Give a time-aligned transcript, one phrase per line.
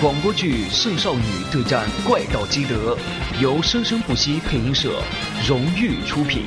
[0.00, 2.96] 广播剧《圣少女对战怪盗基德》，
[3.42, 5.02] 由生生不息配音社
[5.44, 6.44] 荣誉出品。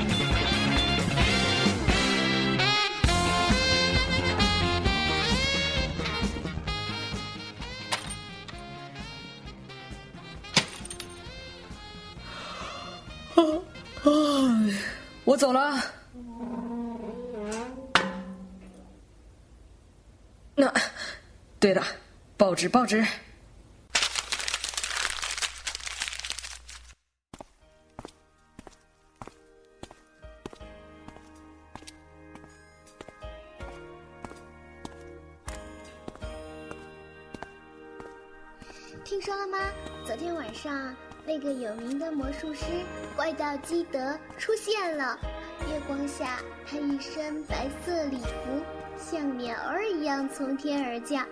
[15.26, 15.78] 我走了。
[20.56, 20.74] 那，
[21.60, 21.84] 对的，
[22.38, 23.06] 报纸，报纸。
[41.52, 42.64] 有名的魔术师
[43.16, 45.20] 怪盗基德出现了。
[45.70, 48.62] 月光下，他一身白色礼服，
[48.98, 51.26] 像鸟儿一样从天而降。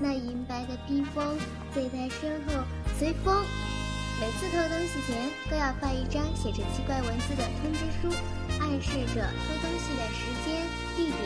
[0.00, 1.38] 那银白的披风
[1.74, 2.64] 在他身后
[2.98, 3.44] 随风。
[4.20, 8.16] 每次偷东西前，都要发一张写着奇怪文字的通知书，
[8.60, 10.64] 暗示着偷东西的时间、
[10.96, 11.20] 地点。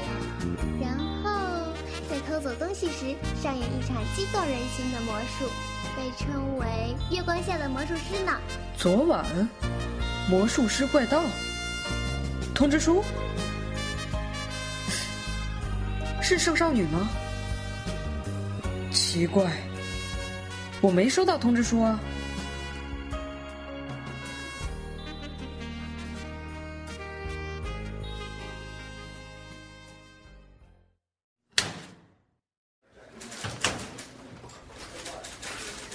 [0.80, 1.70] 然后，
[2.08, 5.44] 在偷走东西时，上演一场激动人心的魔术。
[5.98, 8.32] 被称为“月光下的魔术师”呢。
[8.76, 9.26] 昨晚，
[10.30, 11.24] 魔术师怪盗
[12.54, 13.02] 通知书
[16.22, 17.08] 是圣少女吗？
[18.92, 19.50] 奇怪，
[20.80, 21.98] 我没收到通知书啊。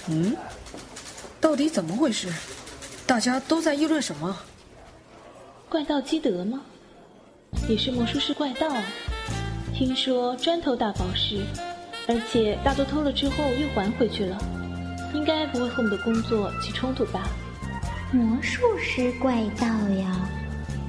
[0.08, 0.36] 嗯，
[1.40, 2.28] 到底怎么回事？
[3.06, 4.36] 大家都在议论什么？
[5.68, 6.60] 怪盗基德吗？
[7.68, 8.68] 也是魔术师怪盗。
[9.74, 11.44] 听说专偷大宝石，
[12.06, 14.38] 而且大多偷了之后又还回去了。
[15.12, 17.28] 应该不会和我们的工作起冲突吧？
[18.12, 20.28] 魔术师怪盗呀，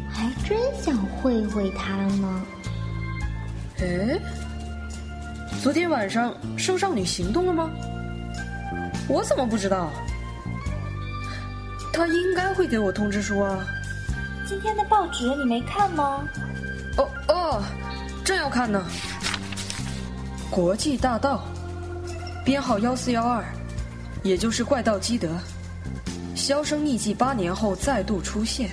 [0.09, 2.45] 还真想会会他呢。
[3.79, 4.19] 哎，
[5.61, 7.71] 昨天晚上圣少女行动了吗？
[9.07, 9.91] 我怎么不知道？
[11.93, 13.65] 他应该会给我通知书啊。
[14.47, 16.23] 今天的报纸你没看吗？
[16.97, 17.63] 哦哦，
[18.23, 18.83] 正要看呢。
[20.49, 21.45] 国际大盗，
[22.43, 23.43] 编号幺四幺二，
[24.23, 25.29] 也就是怪盗基德，
[26.35, 28.69] 销声匿迹八年后再度出现。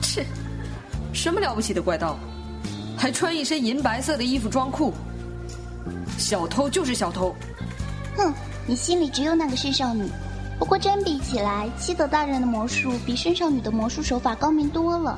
[0.00, 0.24] 切，
[1.12, 2.18] 什么了不起的怪盗？
[2.96, 4.94] 还穿一身银白色的衣服装酷。
[6.16, 7.34] 小偷就是小偷。
[8.16, 8.32] 哼。
[8.68, 10.04] 你心里只有那个圣少女，
[10.58, 15.16] 不过真比起来，七德大人的魔术比圣少女的魔术手法高明多了，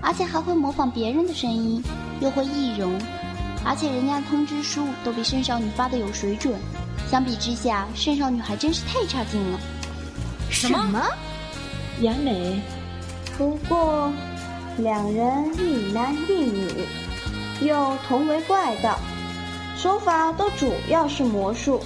[0.00, 1.80] 而且还会模仿别人的声音，
[2.20, 2.92] 又会易容，
[3.64, 6.58] 而且人家的通知书都比圣少女发的有水准。
[7.08, 9.60] 相比之下，圣少女还真是太差劲了。
[10.50, 11.00] 什么？
[12.00, 12.60] 雅美？
[13.38, 14.12] 不过，
[14.78, 16.68] 两人一男一女，
[17.60, 18.98] 又同为怪盗，
[19.76, 21.80] 手法都主要是魔术。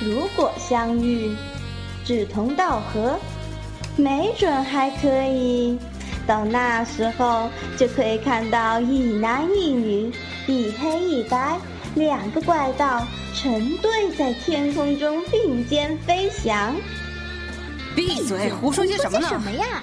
[0.00, 1.36] 如果相遇，
[2.04, 3.18] 志同道合，
[3.96, 5.78] 没准还可以。
[6.26, 10.12] 到那时候，就可以看到一男一女，
[10.46, 11.58] 一黑一白，
[11.96, 16.74] 两个怪盗成对在天空中并肩飞翔。
[17.96, 18.50] 闭嘴！
[18.50, 19.28] 胡说些什么呢？
[19.28, 19.82] 什么呀？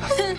[0.00, 0.36] 哼！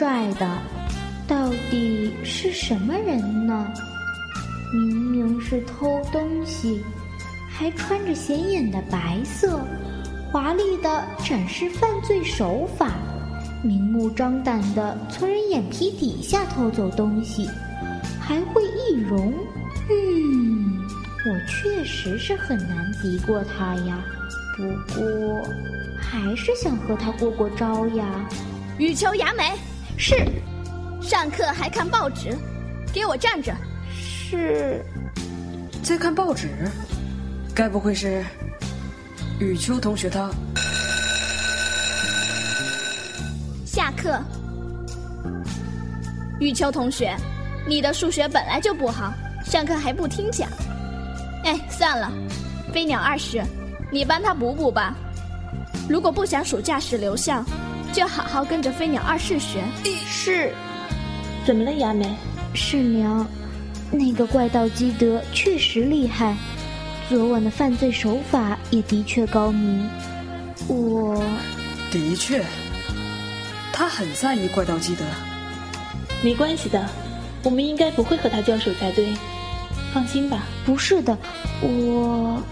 [0.00, 0.48] 帅的，
[1.28, 3.70] 到底是什么人呢？
[4.72, 6.82] 明明是偷东西，
[7.50, 9.60] 还穿着显眼的白色，
[10.32, 12.94] 华丽的展示犯罪手法，
[13.62, 17.46] 明目张胆的从人眼皮底下偷走东西，
[18.18, 19.34] 还会易容。
[19.90, 20.80] 嗯，
[21.26, 24.02] 我确实是很难敌过他呀。
[24.56, 24.62] 不
[24.94, 25.42] 过，
[26.00, 28.26] 还是想和他过过招呀。
[28.78, 29.52] 羽球雅美，
[30.00, 30.16] 是。
[31.02, 32.34] 上课还看报纸，
[32.90, 33.54] 给我站着。
[33.92, 34.82] 是。
[35.82, 36.48] 在看报纸，
[37.54, 38.24] 该不会是
[39.38, 40.30] 雨秋同学他？
[43.66, 44.18] 下课。
[46.38, 47.14] 雨秋同学，
[47.68, 49.12] 你的数学本来就不好，
[49.44, 50.48] 上课还不听讲。
[51.44, 52.10] 哎，算了，
[52.72, 53.42] 飞鸟二十，
[53.92, 54.94] 你帮他补补吧。
[55.90, 57.44] 如果不想暑假时留校。
[57.92, 59.62] 就好好跟着飞鸟二世学。
[60.06, 60.52] 是，
[61.46, 62.06] 怎么了，雅美？
[62.54, 63.26] 世娘，
[63.90, 66.36] 那个怪盗基德确实厉害，
[67.08, 69.88] 昨晚的犯罪手法也的确高明。
[70.66, 71.22] 我
[71.90, 72.44] 的确，
[73.72, 75.04] 他很在意怪盗基德。
[76.22, 76.84] 没关系的，
[77.42, 79.08] 我们应该不会和他交手才对。
[79.92, 80.44] 放心吧。
[80.66, 81.16] 不是的，
[81.62, 82.42] 我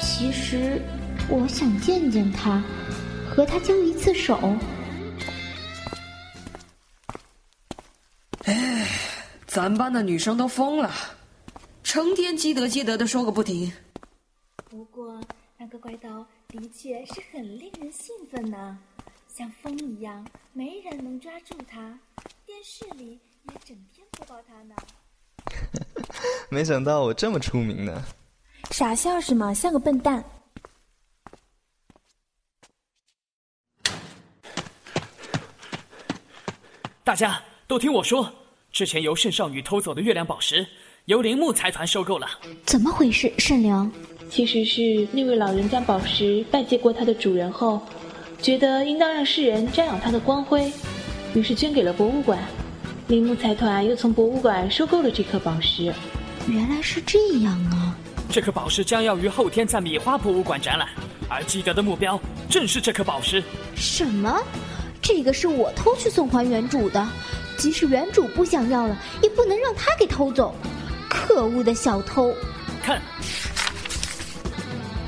[0.00, 0.80] 其实
[1.28, 2.62] 我想见见他，
[3.34, 4.38] 和他交一次手。
[8.44, 8.86] 哎，
[9.46, 10.92] 咱班的女生都疯了，
[11.82, 13.72] 成天积德积德的说个不停。
[14.68, 15.20] 不过
[15.56, 18.78] 那个怪盗的确是很令人兴奋呢，
[19.34, 21.98] 像风一样，没人能抓住他。
[22.44, 24.74] 电视里也整天播报他呢。
[26.50, 28.02] 没想到我这么出名呢！
[28.70, 29.54] 傻笑是吗？
[29.54, 30.22] 像个笨蛋。
[37.04, 38.32] 大家都听我说，
[38.70, 40.64] 之前由圣少女偷走的月亮宝石，
[41.06, 42.28] 由铃木财团收购了。
[42.64, 43.90] 怎么回事，善良？
[44.30, 47.84] 其实是那位老人将宝石拜借过他的主人后，
[48.40, 50.72] 觉得应当让世人瞻仰他的光辉，
[51.34, 52.38] 于是捐给了博物馆。
[53.08, 55.92] 铃木财团又从博物馆收购了这颗宝石。
[56.46, 57.96] 原来是这样啊！
[58.30, 60.88] 这颗宝石将要于后天在米花博物馆展览，
[61.28, 62.18] 而基德的目标
[62.48, 63.42] 正是这颗宝石。
[63.74, 64.40] 什么？
[65.02, 67.06] 这个是我偷去送还原主的，
[67.58, 70.54] 即使原主不想要了，也不能让他给偷走。
[71.10, 72.32] 可恶的小偷！
[72.82, 73.02] 看，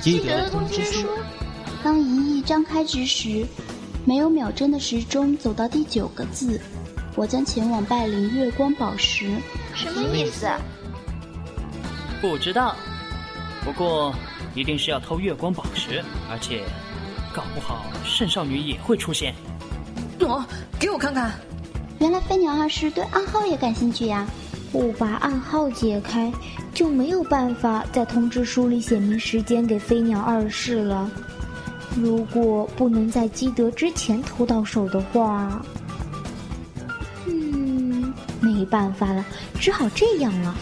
[0.01, 1.07] 基德的通知书。
[1.83, 3.47] 当银翼张开之时，
[4.05, 6.61] 没有秒针的时钟走到第九个字，
[7.15, 9.31] 我将前往拜领月光宝石。
[9.75, 10.47] 什么意思？
[12.21, 12.75] 不知道，
[13.65, 14.15] 不过
[14.55, 16.65] 一定是要偷月光宝石，而且
[17.33, 19.35] 搞不好圣少女也会出现。
[20.21, 20.45] 哦，
[20.79, 21.33] 给我看看！
[21.99, 24.27] 原来飞鸟二世对暗号也感兴趣呀！
[24.73, 26.33] 不把暗号解开，
[26.75, 31.09] 就没有办法在通知书里写明时间给飞鸟二世了。
[31.97, 35.65] 如果不能在基德之前偷到手的话，
[37.27, 39.25] 嗯，没办法了，
[39.61, 40.55] 只好这样了。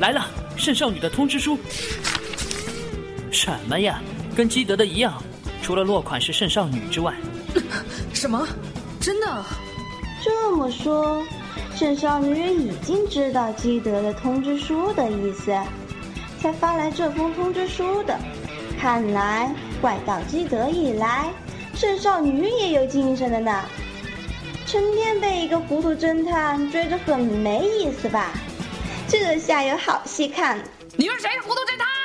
[0.00, 0.26] 来了，
[0.56, 1.56] 圣少女的通知书。
[3.30, 4.02] 什么呀？
[4.34, 5.22] 跟基德的一样，
[5.68, 7.14] 除了落款是圣少女之外。
[8.14, 8.48] 什么？
[8.98, 9.44] 真的？
[10.24, 11.22] 这么说，
[11.76, 15.54] 圣少女已经知道基德的通知书的意思，
[16.40, 18.18] 才发来这封通知书的。
[18.80, 21.30] 看来怪盗基德一来，
[21.74, 23.62] 圣少女也有精神了呢。
[24.64, 28.30] 成天被一个糊涂侦探追着，很没意思吧？
[29.06, 30.58] 这下有好戏看！
[30.96, 31.28] 你是谁？
[31.42, 31.97] 糊涂侦探！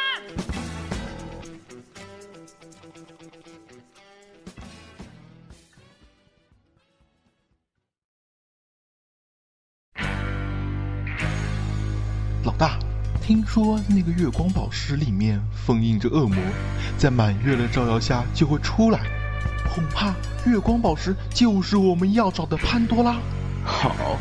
[13.25, 16.37] 听说那个月光宝石里面封印着恶魔，
[16.97, 18.99] 在满月的照耀下就会出来。
[19.73, 20.13] 恐怕
[20.45, 23.17] 月光宝石就是我们要找的潘多拉。
[23.63, 24.19] 好，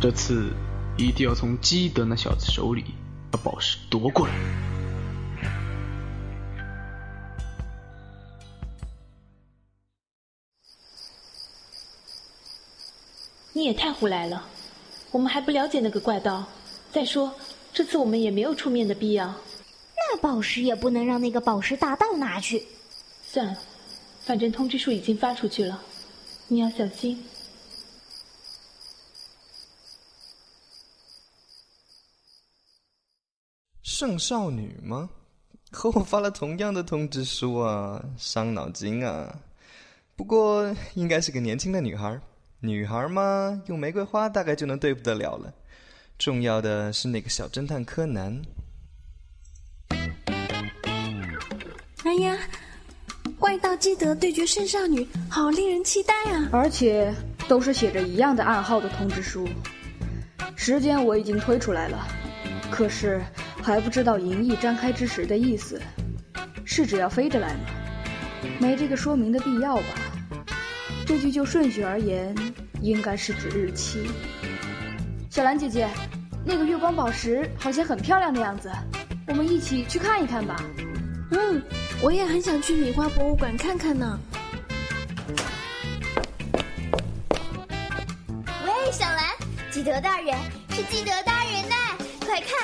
[0.00, 0.52] 这次。
[0.96, 2.84] 一定要从基德那小子手里
[3.28, 4.32] 把宝石夺过来！
[13.52, 14.40] 你也太胡来了！
[15.10, 16.44] 我们还不了解那个怪盗。
[16.92, 17.34] 再说，
[17.74, 19.26] 这次我们也没有出面的必要。
[19.96, 22.64] 那宝石也不能让那个宝石大盗拿去。
[23.26, 23.58] 算了，
[24.20, 25.82] 反正通知书已经发出去了，
[26.46, 27.20] 你要小心。
[33.82, 35.10] 圣少女吗？
[35.72, 39.36] 和我发了同样的通知书啊，伤脑筋啊。
[40.14, 42.20] 不过应该是个年轻的女孩，
[42.60, 45.52] 女孩嘛，用玫瑰花大概就能对付得了了。
[46.18, 48.40] 重要的是那个小侦探柯南。
[52.04, 52.36] 哎呀，
[53.38, 56.48] 怪盗基德对决圣少女，好令人期待啊！
[56.52, 57.14] 而且
[57.48, 59.48] 都是写着一样的暗号的通知书。
[60.56, 62.06] 时间我已经推出来了，
[62.70, 63.22] 可是。
[63.62, 65.80] 还不知道银翼张开之时的意思，
[66.66, 67.60] 是指要飞着来吗？
[68.60, 69.84] 没这个说明的必要吧。
[71.06, 72.34] 这句就顺序而言，
[72.82, 74.06] 应该是指日期。
[75.34, 75.88] 小兰姐姐，
[76.44, 78.70] 那个月光宝石好像很漂亮的样子，
[79.26, 80.54] 我们一起去看一看吧。
[81.32, 81.60] 嗯，
[82.00, 84.16] 我也很想去米花博物馆看看呢。
[88.64, 89.24] 喂，小兰，
[89.72, 90.38] 基德大人，
[90.70, 91.74] 是基德大人呢，
[92.24, 92.56] 快看！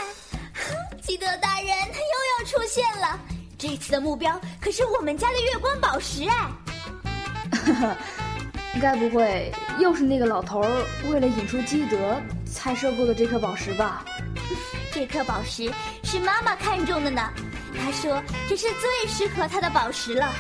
[1.03, 3.19] 基德大人，他又要出现了！
[3.59, 6.49] 这次的目标可是我们家的月光宝石哎！
[7.51, 7.97] 哈哈，
[8.81, 10.61] 该不会又是那个老头
[11.11, 14.05] 为了引出基德才收购的这颗宝石吧？
[14.93, 15.71] 这颗宝石
[16.03, 17.31] 是妈妈看中的呢，
[17.79, 20.33] 她说这是最适合她的宝石了，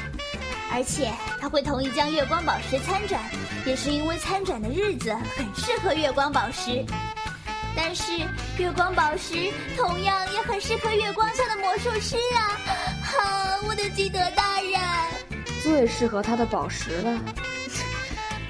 [0.73, 3.21] 而且她会同意将月光宝石参展，
[3.65, 6.85] 也是因为参展的日子很适合月光宝石。
[7.77, 8.13] 但是
[8.59, 12.43] 月光宝石同样也很适合月光下的魔术师啊！
[12.67, 14.81] 啊， 我的基德大人，
[15.63, 17.19] 最适合他的宝石了。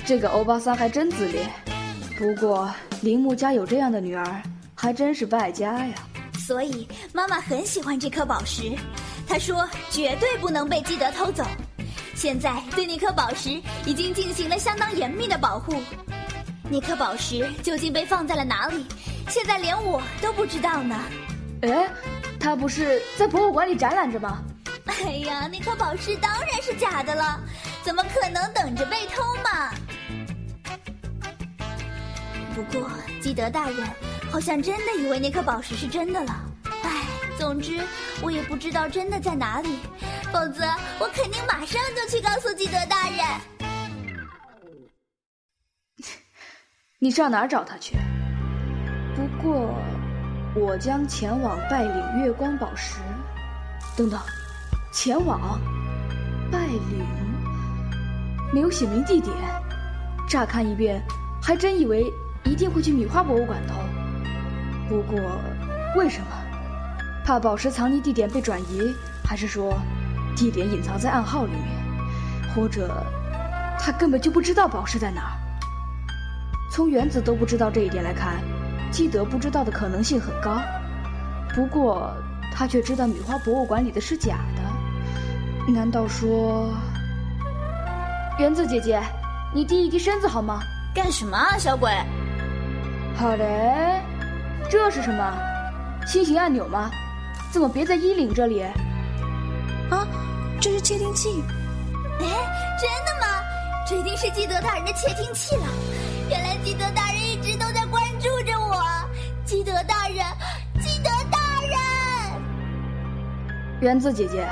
[0.06, 1.48] 这个欧巴桑还真自恋。
[2.20, 4.42] 不过铃木家有这样的女儿，
[4.74, 5.94] 还真是败家呀。
[6.34, 8.76] 所以妈妈很喜欢这颗宝石，
[9.26, 11.42] 她说绝对不能被基德偷走。
[12.14, 15.80] 现在对那颗宝石已经进行了相当严密的保护。
[16.70, 18.84] 那颗宝石究竟被放在了哪里？
[19.30, 21.00] 现在连我都不知道呢。
[21.62, 21.88] 哎，
[22.38, 24.42] 它不是在博物馆里展览着吗？
[24.84, 27.40] 哎呀，那颗宝石当然是假的了，
[27.82, 29.72] 怎么可能等着被偷嘛？
[32.54, 32.90] 不过
[33.20, 33.76] 基德大人
[34.30, 36.44] 好像真的以为那颗宝石是真的了。
[36.82, 37.04] 唉，
[37.38, 37.80] 总之
[38.20, 39.78] 我也不知道真的在哪里，
[40.32, 40.64] 否则
[40.98, 43.18] 我肯定马上就去告诉基德大人。
[46.98, 47.96] 你上哪儿找他去？
[49.14, 49.74] 不过，
[50.54, 52.96] 我将前往拜领月光宝石。
[53.96, 54.20] 等等，
[54.92, 55.60] 前往
[56.50, 57.06] 拜领
[58.52, 59.34] 没有写明地点。
[60.28, 61.02] 乍看一遍，
[61.42, 62.04] 还真以为
[62.44, 63.74] 一定会去米花博物馆偷。
[64.88, 65.18] 不过，
[65.96, 66.26] 为什么？
[67.24, 68.94] 怕宝石藏匿地点被转移，
[69.24, 69.78] 还是说
[70.34, 72.54] 地点隐藏在暗号里面？
[72.54, 73.06] 或者
[73.78, 75.32] 他根本就不知道宝石在哪儿？
[76.72, 78.42] 从原子都不知道这一点来看。
[78.90, 80.60] 基德不知道的可能性很高，
[81.54, 82.12] 不过
[82.52, 85.72] 他却知道米花博物馆里的是假的。
[85.72, 86.74] 难道说，
[88.40, 89.00] 园子姐姐，
[89.54, 90.60] 你低一低身子好吗？
[90.92, 91.88] 干什么啊，小鬼？
[93.20, 94.00] 好嘞，
[94.70, 95.22] 这是什么？
[96.06, 96.90] 轻型按钮吗？
[97.50, 98.62] 怎么别在衣领这里？
[99.90, 100.08] 啊，
[100.58, 101.44] 这是窃听器。
[102.18, 102.24] 哎，
[102.80, 103.26] 真的吗？
[103.86, 105.66] 这一定是基德大人的窃听器了。
[106.30, 108.80] 原来基德大人一直都在关注着我。
[109.44, 110.24] 基德大人，
[110.80, 111.78] 基德大人，
[113.82, 114.48] 园子姐姐，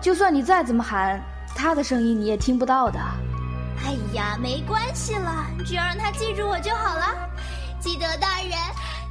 [0.00, 1.20] 就算你再怎么喊，
[1.56, 3.00] 他的声音你也听不到的。
[3.84, 7.28] 哎呀，没关系了，只要让他记住我就好了。
[7.78, 8.52] 基德大人，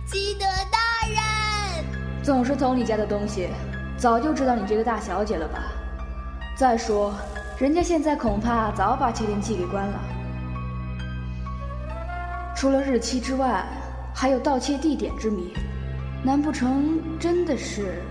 [0.06, 1.86] 基德大人，
[2.24, 3.50] 总是偷你家的东西，
[3.98, 5.60] 早就知道你这个大小姐了吧？
[6.58, 7.14] 再说，
[7.58, 10.00] 人家现在恐怕早把窃听器给关了。
[12.56, 13.66] 除了日期之外。
[14.18, 15.54] 还有盗窃地点之谜，
[16.24, 18.02] 难不成真的是？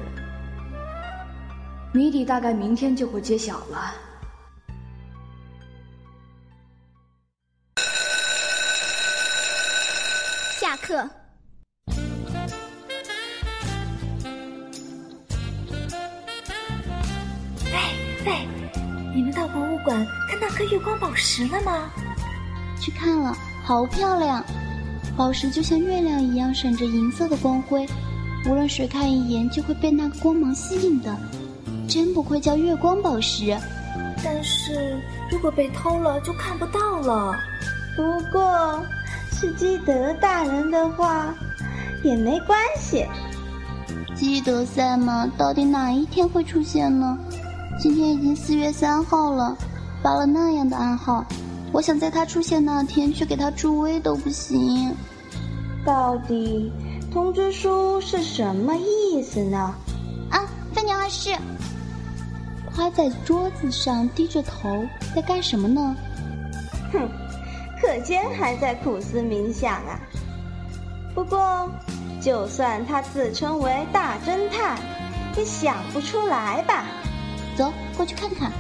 [1.93, 3.95] 谜底大概明天就会揭晓了。
[10.85, 11.09] 课。
[17.65, 17.79] 喂
[18.27, 18.47] 喂，
[19.15, 21.91] 你们到博物馆看那颗月光宝石了吗？
[22.79, 24.45] 去看了，好漂亮。
[25.17, 27.89] 宝石就像月亮一样闪着银色的光辉，
[28.47, 31.17] 无论谁看一眼就会被那个光芒吸引的，
[31.89, 33.57] 真不愧叫月光宝石。
[34.23, 35.01] 但是
[35.31, 37.35] 如果被偷了就看不到了。
[37.97, 38.85] 不过，
[39.45, 41.35] 是基德大人的话，
[42.03, 43.07] 也没关系。
[44.15, 47.19] 基德赛马，到底哪一天会出现呢？
[47.79, 49.55] 今天已经四月三号了，
[50.03, 51.27] 发了那样的暗号。
[51.73, 54.97] 我想在他出现那天去给他助威都不行。
[55.85, 56.73] 到底
[57.13, 59.75] 通知书是什么意思呢？
[60.31, 60.41] 啊，
[60.73, 61.37] 飞鸟二世，
[62.75, 65.95] 趴在桌子上低着头在干什么呢？
[66.91, 67.07] 哼，
[67.85, 70.01] 可见还在苦思冥想啊。
[71.15, 71.69] 不过，
[72.19, 74.79] 就算他自称为大侦探，
[75.37, 76.87] 也想不出来吧？
[77.55, 78.51] 走过去看看。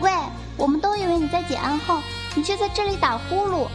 [0.00, 0.12] 喂
[0.56, 2.00] 我们都以为你在解暗号，
[2.36, 3.66] 你却在这里打呼噜。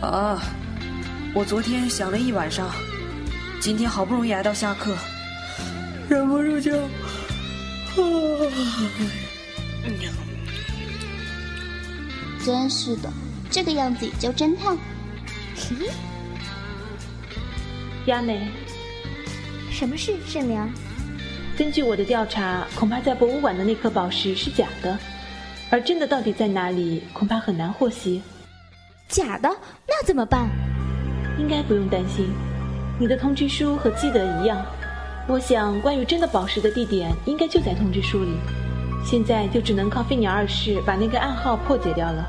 [0.00, 0.42] 啊！
[1.34, 2.70] 我昨天想了一晚上，
[3.60, 4.96] 今天好不容易挨到下课，
[6.08, 6.88] 忍不住就……
[12.44, 13.10] 真是的，
[13.50, 14.76] 这个样子也叫侦探？
[18.06, 18.48] 亚美，
[19.70, 20.68] 什么事，盛良？
[21.58, 24.96] 根据我的调查，恐怕在博物馆的那颗宝石是假的，
[25.70, 28.22] 而真的到底在哪里，恐怕很难获悉。
[29.08, 29.48] 假的？
[29.86, 30.48] 那怎么办？
[31.38, 32.28] 应该不用担心，
[32.98, 34.64] 你的通知书和基德一样，
[35.28, 38.36] 我想，关于真的宝石的地点应该就在通知书里。
[39.04, 42.24] 现在就只能靠飞鸟二世把那个暗号破解掉了。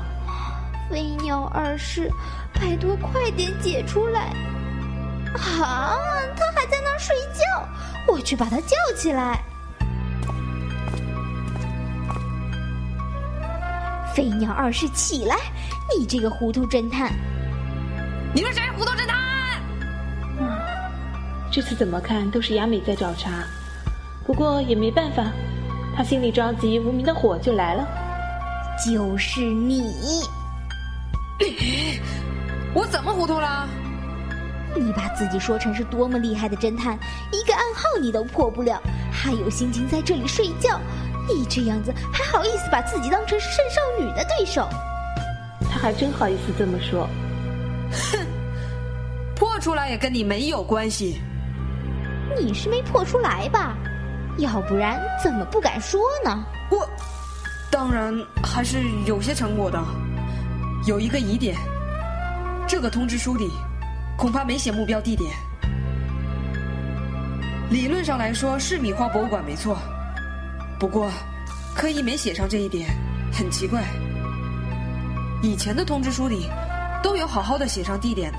[0.90, 2.10] 飞鸟二世，
[2.54, 4.32] 拜托快点解出来！
[5.34, 5.96] 啊，
[6.36, 7.68] 他还在那儿睡觉，
[8.06, 9.42] 我去把他叫起来。
[14.18, 15.36] 飞鸟二世，起来！
[15.96, 17.12] 你这个糊涂侦探！
[18.34, 19.16] 你们谁，糊涂侦探？
[20.40, 20.58] 嗯，
[21.52, 23.44] 这次怎么看都是雅美在找茬，
[24.26, 25.30] 不过也没办法，
[25.96, 27.86] 他心里着急，无名的火就来了。
[28.84, 29.84] 就是你！
[32.74, 33.68] 我怎么糊涂了？
[34.74, 36.98] 你把自己说成是多么厉害的侦探，
[37.30, 38.82] 一个暗号你都破不了，
[39.12, 40.80] 还有心情在这里睡觉？
[41.28, 44.68] 你这样子还好意思把自己当成是圣少女的对手？
[45.70, 47.08] 他还真好意思这么说。
[47.90, 48.26] 哼，
[49.36, 51.20] 破出来也跟你没有关系。
[52.36, 53.76] 你是没破出来吧？
[54.38, 56.44] 要不然怎么不敢说呢？
[56.70, 56.88] 我，
[57.70, 59.82] 当然还是有些成果的。
[60.86, 61.56] 有一个疑点，
[62.66, 63.50] 这个通知书里
[64.16, 65.30] 恐怕没写目标地点。
[67.70, 69.76] 理论上来说是米花博物馆没错。
[70.78, 71.10] 不过，
[71.74, 72.88] 刻意没写上这一点，
[73.32, 73.82] 很奇怪。
[75.42, 76.48] 以前的通知书里
[77.02, 78.38] 都有好好的写上地点的。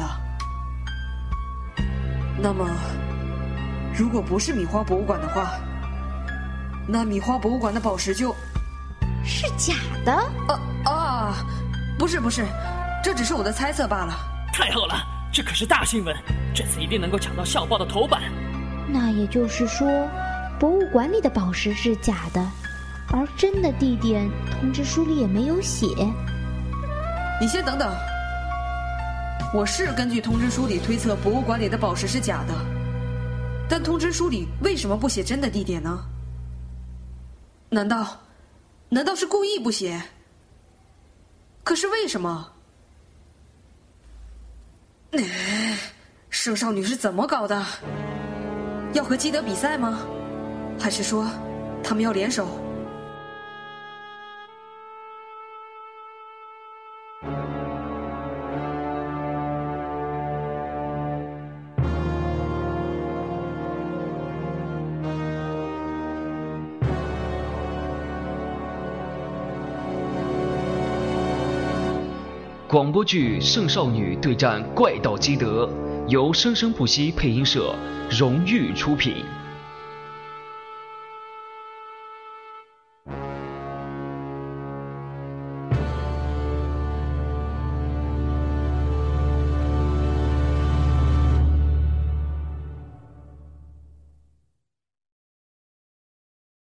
[2.42, 2.66] 那么，
[3.94, 5.52] 如果不是米花博物馆的话，
[6.88, 8.34] 那米花博物馆的宝石就，
[9.24, 9.74] 是假
[10.06, 10.14] 的？
[10.14, 11.36] 啊啊！
[11.98, 12.46] 不是不是，
[13.04, 14.14] 这只是我的猜测罢了。
[14.54, 14.96] 太好了，
[15.30, 16.16] 这可是大新闻，
[16.56, 18.22] 这次一定能够抢到校报的头版。
[18.88, 19.86] 那也就是说。
[20.60, 22.46] 博物馆里的宝石是假的，
[23.14, 25.88] 而真的地点通知书里也没有写。
[27.40, 27.90] 你先等等，
[29.54, 32.54] 我是根据通知书里推测博物馆里的宝石是假的，
[33.70, 35.98] 但通知书里为什么不写真的地点呢？
[37.70, 38.20] 难道，
[38.90, 40.02] 难道是故意不写？
[41.64, 42.52] 可是为什么？
[46.30, 47.66] 圣少女是怎么搞的？
[48.92, 50.00] 要和基德比赛吗？
[50.80, 51.26] 还是说，
[51.84, 52.48] 他们要联手？
[72.68, 75.68] 广播剧《圣少女对战怪盗基德》
[76.08, 77.76] 由生生不息配音社
[78.10, 79.26] 荣誉出品。